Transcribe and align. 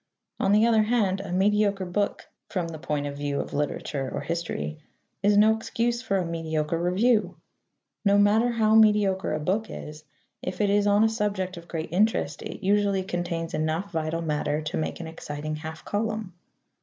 On 0.39 0.51
the 0.51 0.65
other 0.65 0.81
hand, 0.81 1.19
a 1.19 1.31
mediocre 1.31 1.85
book 1.85 2.27
(from 2.49 2.69
the 2.69 2.79
point 2.79 3.05
of 3.05 3.15
view 3.15 3.39
of 3.39 3.53
literature 3.53 4.09
or 4.11 4.21
history) 4.21 4.79
is 5.21 5.37
no 5.37 5.55
excuse 5.55 6.01
for 6.01 6.17
a 6.17 6.25
mediocre 6.25 6.81
review. 6.81 7.37
No 8.03 8.17
matter 8.17 8.49
how 8.53 8.73
mediocre 8.73 9.31
a 9.33 9.39
book 9.39 9.69
is, 9.69 10.03
if 10.41 10.59
it 10.59 10.71
is 10.71 10.87
on 10.87 11.03
a 11.03 11.07
subject 11.07 11.55
of 11.55 11.67
great 11.67 11.89
interest, 11.91 12.41
it 12.41 12.65
usually 12.65 13.03
contains 13.03 13.53
enough 13.53 13.91
vital 13.91 14.23
matter 14.23 14.59
to 14.63 14.75
make 14.75 14.99
an 14.99 15.05
exciting 15.07 15.57
half 15.57 15.85
column. 15.85 16.33